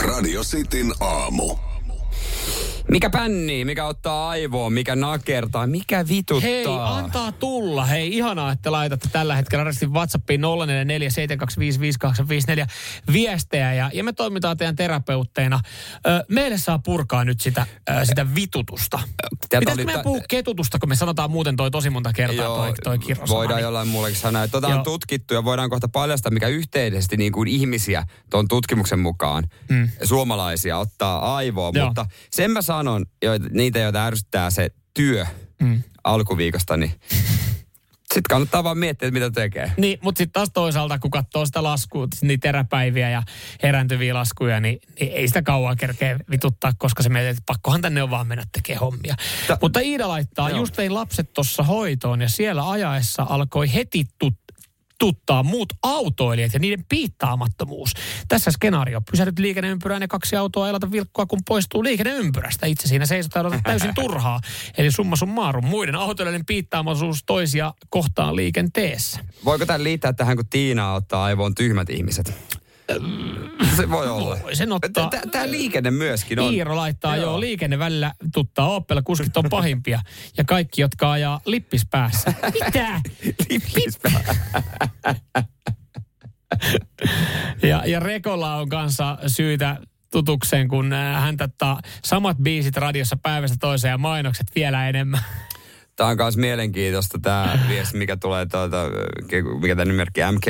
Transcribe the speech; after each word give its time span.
Radio 0.00 0.42
Cityn 0.42 0.92
aamu. 1.00 1.69
Mikä 2.88 3.10
pänni, 3.10 3.64
mikä 3.64 3.84
ottaa 3.84 4.28
aivoon, 4.28 4.72
mikä 4.72 4.96
nakertaa, 4.96 5.66
mikä 5.66 6.08
vituttaa. 6.08 6.50
Hei, 6.50 6.66
antaa 7.04 7.32
tulla. 7.32 7.84
Hei, 7.84 8.16
ihanaa, 8.16 8.52
että 8.52 8.72
laitatte 8.72 9.08
tällä 9.12 9.36
hetkellä 9.36 9.64
radistin 9.64 9.92
WhatsAppiin 9.92 10.40
0447255854 10.40 10.44
viestejä. 13.12 13.74
Ja, 13.74 13.90
ja 13.94 14.04
me 14.04 14.12
toimitaan 14.12 14.56
teidän 14.56 14.76
terapeutteina. 14.76 15.60
Ö, 16.06 16.24
meille 16.28 16.58
saa 16.58 16.78
purkaa 16.78 17.24
nyt 17.24 17.40
sitä, 17.40 17.66
ö, 17.90 18.04
sitä 18.04 18.34
vitutusta. 18.34 18.98
Pitäisikö 19.40 19.72
oli 19.72 19.84
meidän 19.84 20.00
tä- 20.00 20.04
puhua 20.04 20.20
ketutusta, 20.28 20.78
kun 20.78 20.88
me 20.88 20.96
sanotaan 20.96 21.30
muuten 21.30 21.56
toi 21.56 21.70
tosi 21.70 21.90
monta 21.90 22.12
kertaa 22.12 22.46
toi, 22.46 22.72
toi 22.84 22.98
kirosana. 22.98 23.38
voidaan 23.38 23.62
jollain 23.62 23.88
muullekin 23.88 24.18
sanoa. 24.18 24.48
Tota 24.48 24.66
on 24.66 24.72
Joo. 24.72 24.84
tutkittu 24.84 25.34
ja 25.34 25.44
voidaan 25.44 25.70
kohta 25.70 25.88
paljastaa, 25.88 26.32
mikä 26.32 26.48
yhteisesti 26.48 27.16
niin 27.16 27.32
kuin 27.32 27.48
ihmisiä 27.48 28.04
tuon 28.30 28.48
tutkimuksen 28.48 28.98
mukaan 28.98 29.44
mm. 29.70 29.88
suomalaisia 30.04 30.78
ottaa 30.78 31.36
aivoon. 31.36 31.74
Joo. 31.74 31.86
Mutta 31.86 32.06
sen 32.30 32.50
mä 32.50 32.62
sanon, 32.70 33.06
joita, 33.22 33.46
niitä 33.50 33.78
joita 33.78 34.06
ärsyttää 34.06 34.50
se 34.50 34.70
työ 34.94 35.26
mm. 35.62 35.82
alkuviikosta, 36.04 36.76
niin 36.76 36.92
sitten 38.14 38.30
kannattaa 38.30 38.64
vaan 38.64 38.78
miettiä, 38.78 39.08
että 39.08 39.20
mitä 39.20 39.30
tekee. 39.30 39.72
Niin, 39.76 39.98
mutta 40.02 40.18
sitten 40.18 40.32
taas 40.32 40.50
toisaalta, 40.54 40.98
kun 40.98 41.10
katsoo 41.10 41.46
sitä 41.46 41.62
laskua, 41.62 42.08
niitä 42.22 42.48
eräpäiviä 42.48 43.10
ja 43.10 43.22
herääntyviä 43.62 44.14
laskuja, 44.14 44.60
niin, 44.60 44.80
niin 45.00 45.12
ei 45.12 45.28
sitä 45.28 45.42
kauan 45.42 45.76
kerkeä 45.76 46.18
vituttaa, 46.30 46.72
koska 46.78 47.02
se 47.02 47.08
mietit, 47.08 47.30
että 47.30 47.42
pakkohan 47.46 47.80
tänne 47.80 48.02
on 48.02 48.10
vaan 48.10 48.26
mennä 48.26 48.44
tekemään 48.52 48.80
hommia. 48.80 49.14
Ta- 49.46 49.58
mutta 49.62 49.80
Iida 49.80 50.08
laittaa, 50.08 50.50
Joo. 50.50 50.58
just 50.58 50.78
vein 50.78 50.94
lapset 50.94 51.32
tuossa 51.32 51.62
hoitoon 51.62 52.20
ja 52.20 52.28
siellä 52.28 52.70
ajaessa 52.70 53.26
alkoi 53.28 53.74
heti 53.74 54.04
tut, 54.18 54.34
tuttaa 55.00 55.42
muut 55.42 55.72
autoilijat 55.82 56.52
ja 56.52 56.58
niiden 56.58 56.84
piittaamattomuus. 56.88 57.92
Tässä 58.28 58.50
skenaario. 58.50 59.00
Pysähdyt 59.10 59.38
liikenneympyrään 59.38 60.02
ja 60.02 60.08
kaksi 60.08 60.36
autoa 60.36 60.66
ei 60.66 60.72
laita 60.72 60.90
vilkkoa, 60.90 61.26
kun 61.26 61.40
poistuu 61.48 61.84
liikenneympyrästä. 61.84 62.66
Itse 62.66 62.88
siinä 62.88 63.06
seisotaan 63.06 63.46
odotat 63.46 63.62
täysin 63.64 63.94
turhaa. 63.94 64.40
Eli 64.78 64.90
summa 64.90 65.16
summarum. 65.16 65.64
Muiden 65.64 65.94
autoilijoiden 65.94 66.46
piittaamattomuus 66.46 67.24
toisia 67.26 67.74
kohtaan 67.90 68.36
liikenteessä. 68.36 69.20
Voiko 69.44 69.66
tämän 69.66 69.84
liittää 69.84 70.12
tähän, 70.12 70.36
kun 70.36 70.46
Tiina 70.50 70.94
ottaa 70.94 71.24
aivoon 71.24 71.54
tyhmät 71.54 71.90
ihmiset? 71.90 72.34
Se 73.80 73.90
voi 73.90 74.08
olla. 74.08 74.38
Voi 74.42 74.56
sen 74.56 74.72
ottaa. 74.72 75.10
Tämä 75.30 75.50
liikenne 75.50 75.90
myöskin 75.90 76.38
on. 76.38 76.54
Iiro 76.54 76.76
laittaa 76.76 77.16
Joo. 77.16 77.24
joo. 77.30 77.40
liikenne 77.40 77.78
välillä 77.78 78.14
tuttaa 78.34 78.68
Opel, 78.68 79.02
kuskit 79.04 79.36
on 79.36 79.44
pahimpia. 79.50 80.00
Ja 80.36 80.44
kaikki, 80.44 80.80
jotka 80.80 81.12
ajaa 81.12 81.40
lippis 81.46 81.86
päässä. 81.90 82.34
Mitä? 82.54 83.00
ja, 87.70 87.82
ja 87.86 88.00
Rekolla 88.00 88.54
on 88.54 88.68
kanssa 88.68 89.18
syytä 89.26 89.76
tutukseen, 90.12 90.68
kun 90.68 90.92
äh, 90.92 91.22
hän 91.22 91.36
tättää 91.36 91.76
samat 92.04 92.36
biisit 92.36 92.76
radiossa 92.76 93.16
päivästä 93.22 93.56
toiseen 93.60 93.92
ja 93.92 93.98
mainokset 93.98 94.46
vielä 94.54 94.88
enemmän. 94.88 95.20
Tämä 96.00 96.10
on 96.10 96.16
myös 96.18 96.36
mielenkiintoista 96.36 97.18
tämä 97.22 97.58
viesti, 97.68 97.98
mikä 97.98 98.16
tulee 98.16 98.46
tuota, 98.46 98.76
mikä 99.60 99.76
tämä 99.76 99.84
nimerkki 99.84 100.20
MK. 100.32 100.44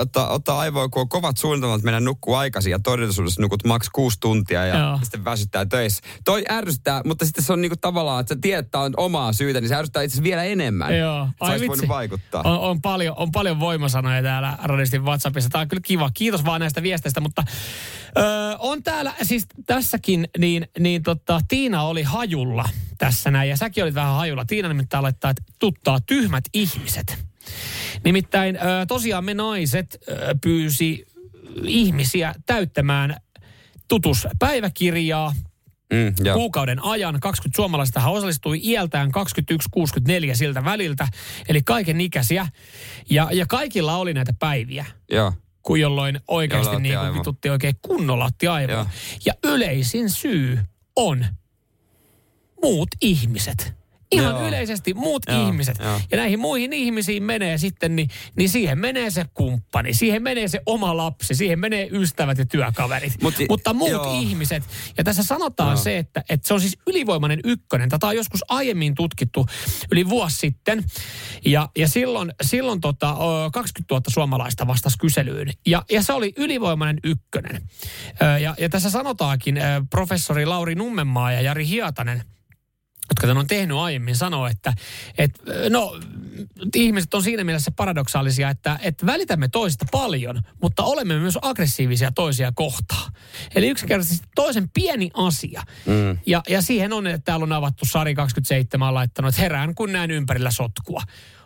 Ottaa, 0.00 0.28
ottaa 0.28 0.58
aivoin, 0.58 0.90
kun 0.90 1.02
on 1.02 1.08
kovat 1.08 1.36
suunnitelmat 1.36 1.82
mennä 1.82 2.00
nukkuu 2.00 2.34
aikaisin 2.34 2.70
ja 2.70 2.78
todellisuudessa 2.78 3.42
nukut 3.42 3.64
maks 3.64 3.88
kuusi 3.88 4.20
tuntia 4.20 4.66
ja 4.66 4.78
Joo. 4.78 4.98
sitten 5.02 5.24
väsyttää 5.24 5.66
töissä. 5.66 6.02
Toi 6.24 6.44
ärsyttää, 6.50 7.02
mutta 7.04 7.24
sitten 7.24 7.44
se 7.44 7.52
on 7.52 7.60
niinku 7.60 7.76
tavallaan, 7.80 8.20
että 8.20 8.34
sä 8.34 8.38
tiedät, 8.40 8.66
että 8.66 8.78
on 8.78 8.94
omaa 8.96 9.32
syytä, 9.32 9.60
niin 9.60 9.68
se 9.68 9.74
ärsyttää 9.74 10.02
itse 10.02 10.22
vielä 10.22 10.44
enemmän. 10.44 10.98
Joo. 10.98 11.28
Se 11.44 11.50
olisi 11.50 11.68
voinut 11.68 11.88
vaikuttaa. 11.88 12.42
On, 12.42 12.58
on, 12.58 12.82
paljon, 12.82 13.14
on 13.16 13.32
paljon 13.32 13.60
voimasanoja 13.60 14.22
täällä 14.22 14.58
Radistin 14.62 15.04
WhatsAppissa. 15.04 15.50
Tämä 15.50 15.62
on 15.62 15.68
kyllä 15.68 15.82
kiva. 15.84 16.10
Kiitos 16.14 16.44
vaan 16.44 16.60
näistä 16.60 16.82
viesteistä, 16.82 17.20
mutta 17.20 17.44
öö, 18.18 18.24
on 18.58 18.82
täällä, 18.82 19.12
siis 19.22 19.46
tässäkin, 19.66 20.28
niin, 20.38 20.68
niin 20.78 21.02
tota, 21.02 21.40
Tiina 21.48 21.82
oli 21.82 22.02
hajulla 22.02 22.64
tässä 23.00 23.30
näin, 23.30 23.50
ja 23.50 23.56
säkin 23.56 23.84
olit 23.84 23.94
vähän 23.94 24.14
hajulla. 24.14 24.44
Tiina 24.44 24.68
nimittäin 24.68 25.02
laittaa, 25.02 25.30
että 25.30 25.42
tuttaa 25.58 26.00
tyhmät 26.00 26.44
ihmiset. 26.54 27.18
Nimittäin 28.04 28.58
tosiaan 28.88 29.24
me 29.24 29.34
naiset 29.34 29.98
pyysi 30.42 31.06
ihmisiä 31.64 32.34
täyttämään 32.46 33.16
tutuspäiväkirjaa, 33.88 35.34
Mm, 35.92 36.14
joo. 36.24 36.36
kuukauden 36.36 36.84
ajan. 36.84 37.20
20 37.20 37.56
suomalaista 37.56 38.08
osallistui 38.08 38.60
iältään 38.62 39.10
21-64 39.10 40.34
siltä 40.34 40.64
väliltä, 40.64 41.08
eli 41.48 41.62
kaiken 41.62 42.00
ikäisiä. 42.00 42.46
Ja, 43.10 43.28
ja 43.32 43.46
kaikilla 43.46 43.96
oli 43.96 44.14
näitä 44.14 44.32
päiviä, 44.38 44.84
joo. 45.10 45.32
kun 45.62 45.80
jolloin 45.80 46.20
oikeasti 46.28 46.80
niin 46.80 46.98
kuin 46.98 47.14
vitutti 47.14 47.50
oikein 47.50 47.74
kunnolla 47.82 48.24
otti 48.24 48.46
aivoa. 48.48 48.74
Joo. 48.74 48.86
Ja 49.26 49.34
yleisin 49.44 50.10
syy 50.10 50.58
on 50.96 51.26
muut 52.62 52.88
ihmiset. 53.00 53.80
Ihan 54.12 54.34
Joo. 54.34 54.48
yleisesti 54.48 54.94
muut 54.94 55.22
Joo, 55.28 55.46
ihmiset. 55.46 55.78
joo. 55.78 56.00
Ja 56.10 56.16
näihin 56.16 56.38
muihin 56.40 56.72
ihmisiin 56.72 57.22
menee 57.22 57.58
sitten, 57.58 57.96
niin, 57.96 58.08
niin 58.36 58.48
siihen 58.48 58.78
menee 58.78 59.10
se 59.10 59.24
kumppani, 59.34 59.94
siihen 59.94 60.22
menee 60.22 60.48
se 60.48 60.60
oma 60.66 60.96
lapsi, 60.96 61.34
siihen 61.34 61.58
menee 61.58 61.88
ystävät 61.92 62.38
ja 62.38 62.44
työkaverit. 62.46 63.12
Mut- 63.22 63.46
Mutta 63.48 63.74
muut 63.74 63.90
joo. 63.90 64.20
ihmiset. 64.20 64.62
Ja 64.98 65.04
tässä 65.04 65.22
sanotaan 65.22 65.68
Joo. 65.68 65.76
se, 65.82 65.98
että, 65.98 66.24
että 66.28 66.48
se 66.48 66.54
on 66.54 66.60
siis 66.60 66.78
ylivoimainen 66.86 67.40
ykkönen. 67.44 67.88
Tätä 67.88 68.06
on 68.06 68.16
joskus 68.16 68.40
aiemmin 68.48 68.94
tutkittu 68.94 69.46
yli 69.92 70.08
vuosi 70.08 70.36
sitten. 70.36 70.84
Ja, 71.44 71.68
ja 71.78 71.88
silloin, 71.88 72.32
silloin 72.42 72.80
tota, 72.80 73.10
ö, 73.10 73.50
20 73.52 73.94
000 73.94 74.02
suomalaista 74.08 74.66
vastasi 74.66 74.98
kyselyyn. 74.98 75.50
Ja, 75.66 75.82
ja 75.90 76.02
se 76.02 76.12
oli 76.12 76.32
ylivoimainen 76.36 77.00
ykkönen. 77.04 77.62
Ja, 78.42 78.54
ja 78.58 78.68
tässä 78.68 78.90
sanotaankin 78.90 79.58
professori 79.90 80.46
Lauri 80.46 80.74
Nummenmaa 80.74 81.32
ja 81.32 81.40
Jari 81.40 81.66
Hiatanen, 81.66 82.22
jotka 83.10 83.26
tämän 83.26 83.40
on 83.40 83.46
tehnyt 83.46 83.76
aiemmin, 83.76 84.16
sanoo, 84.16 84.46
että, 84.46 84.72
että 85.18 85.42
no, 85.70 86.00
ihmiset 86.74 87.14
on 87.14 87.22
siinä 87.22 87.44
mielessä 87.44 87.70
paradoksaalisia, 87.70 88.50
että, 88.50 88.78
että 88.82 89.06
välitämme 89.06 89.48
toisista 89.48 89.86
paljon, 89.90 90.42
mutta 90.62 90.82
olemme 90.82 91.18
myös 91.18 91.38
aggressiivisia 91.42 92.12
toisia 92.12 92.52
kohtaan. 92.54 93.12
Eli 93.54 93.68
yksinkertaisesti 93.68 94.28
toisen 94.34 94.68
pieni 94.68 95.10
asia. 95.14 95.62
Mm. 95.86 96.18
Ja, 96.26 96.42
ja 96.48 96.62
siihen 96.62 96.92
on, 96.92 97.06
että 97.06 97.24
täällä 97.24 97.44
on 97.44 97.52
avattu 97.52 97.84
Sari 97.84 98.14
27 98.14 98.88
on 98.88 98.94
laittanut, 98.94 99.28
että 99.28 99.42
herään 99.42 99.74
kun 99.74 99.92
näen 99.92 100.10
ympärillä 100.10 100.50
sotkua. 100.50 101.02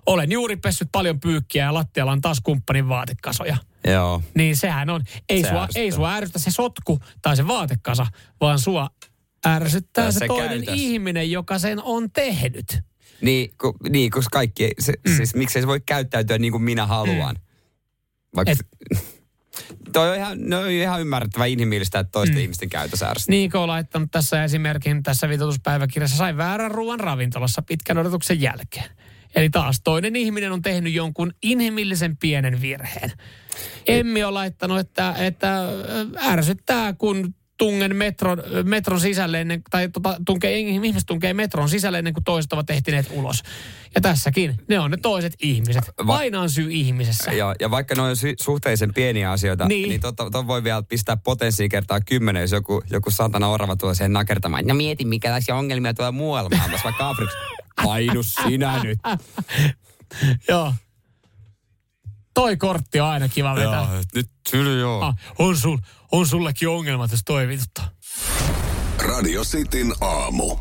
Olen 0.07 0.33
juuri 0.33 0.57
pessyt 0.57 0.89
paljon 0.93 1.21
pyykkiä 1.21 1.65
ja 1.65 1.75
lattialla 1.75 2.13
on 2.13 2.21
taas 2.21 2.41
kumppanin 2.41 2.89
vaatekasoja. 2.89 3.57
Joo. 3.87 4.23
Niin 4.35 4.57
sehän 4.57 4.91
on, 4.91 5.03
ei, 5.29 5.43
Se 5.43 5.49
sua, 5.49 5.69
ei 5.75 5.93
sua 5.93 6.13
ärsytä 6.15 6.39
se 6.39 6.51
sotku 6.51 6.99
tai 7.23 7.37
se 7.37 7.47
vaatekasa, 7.47 8.07
vaan 8.41 8.59
sua 8.59 8.91
ärsyttää 9.47 10.13
se, 10.13 10.19
se 10.19 10.27
toinen 10.27 10.65
käytös. 10.65 10.75
ihminen, 10.75 11.31
joka 11.31 11.59
sen 11.59 11.83
on 11.83 12.11
tehnyt. 12.11 12.81
Niin, 13.21 13.55
kun, 13.61 13.75
niin 13.89 14.11
koska 14.11 14.39
kaikki, 14.39 14.71
se, 14.79 14.93
mm. 15.09 15.17
siis 15.17 15.35
miksei 15.35 15.63
se 15.63 15.69
voi 15.69 15.81
käyttäytyä 15.87 16.39
niin 16.39 16.53
kuin 16.53 16.63
minä 16.63 16.87
haluan. 16.87 17.37
Vaikka, 18.37 18.53
Et- 18.53 19.05
toi 19.93 20.11
on 20.11 20.17
ihan, 20.17 20.39
no, 20.41 20.67
ihan 20.67 21.01
ymmärrettävä 21.01 21.47
inhimillistä, 21.47 21.99
että 21.99 22.11
toisten 22.11 22.37
mm. 22.37 22.43
ihmisten 22.43 22.69
käytös 22.69 23.03
ärsyttää. 23.03 23.33
Niiko 23.33 23.63
on 23.63 23.69
laittanut 23.69 24.11
tässä 24.11 24.45
esimerkin 24.45 25.03
tässä 25.03 25.29
vitutuspäiväkirjassa, 25.29 26.17
sai 26.17 26.37
väärän 26.37 26.71
ruoan 26.71 27.01
ravintolassa 27.01 27.63
pitkän 27.63 27.99
odotuksen 27.99 28.41
jälkeen. 28.41 28.91
Eli 29.35 29.51
taas 29.51 29.81
toinen 29.85 30.17
ihminen 30.17 30.53
on 30.53 30.63
tehnyt 30.63 30.93
jonkun 30.93 31.33
inhimillisen 31.43 32.17
pienen 32.17 32.61
virheen. 32.61 33.13
Emmi 33.87 34.25
on 34.25 34.35
laittanut, 34.35 34.79
että, 34.79 35.15
että 35.19 35.69
ärsyttää, 36.17 36.93
kun 36.93 37.35
tungen 37.59 37.97
metron, 37.97 38.43
metron 38.65 39.01
sisälle 39.01 39.41
ennen, 39.41 39.63
tai 39.71 39.89
tota, 39.89 40.17
tunkee, 40.27 40.59
ihmiset 40.59 41.03
tunkee 41.07 41.35
metron 41.35 41.69
sisälle 41.69 41.99
ennen 41.99 42.15
kuin 42.15 42.25
toiset 42.25 42.53
ovat 42.53 42.71
ehtineet 42.71 43.07
ulos. 43.11 43.43
Ja 43.95 44.01
tässäkin, 44.01 44.55
ne 44.69 44.79
on 44.81 44.91
ne 44.91 44.97
toiset 44.97 45.35
ihmiset. 45.43 45.85
Va- 46.07 46.17
Aina 46.17 46.41
on 46.41 46.51
syy 46.51 46.73
ihmisessä. 46.73 47.33
Ja, 47.33 47.55
ja 47.61 47.71
vaikka 47.71 47.95
ne 47.95 48.03
on 48.03 48.17
sy- 48.17 48.35
suhteellisen 48.41 48.95
pieniä 48.95 49.31
asioita, 49.31 49.65
Niin. 49.67 49.89
niin, 49.89 50.01
tota, 50.01 50.31
ton 50.31 50.47
voi 50.47 50.65
vielä 50.65 50.83
pistää 50.83 51.17
potenssiin 51.17 51.71
kertaa 51.71 52.01
kymmenen, 52.01 52.41
jos 52.41 52.53
joku, 52.53 52.83
joku 52.91 53.11
satana 53.11 53.49
orava 53.49 53.77
tulee 53.77 53.95
siihen 53.95 54.13
nakertamaan. 54.13 54.67
No 54.67 54.75
mieti, 54.75 55.05
mikälaisia 55.05 55.55
ongelmia 55.57 55.95
tulee 55.95 56.11
muualla 56.11 56.51
maailmassa, 56.57 56.85
vaikka 56.85 57.09
Afrikassa. 57.09 57.39
Painu 57.85 58.23
sinä 58.23 58.81
nyt. 58.85 58.99
Joo. 60.49 60.75
Toi 62.35 62.57
kortti 62.57 63.01
on 63.01 63.09
aina 63.09 63.29
kiva 63.29 63.55
vetää. 63.55 63.89
Joo, 63.93 64.03
nyt 64.15 64.31
syly 64.51 64.81
joo. 64.81 65.01
Ah, 65.01 65.15
on, 65.39 65.57
sul, 65.57 65.79
on 66.13 66.27
sullekin 66.27 66.69
ongelmat, 66.69 67.11
jos 67.11 67.21
toi 67.25 67.49
vituttaa. 67.49 67.91
Radio 68.99 69.45
Cityn 69.45 69.93
aamu. 70.01 70.57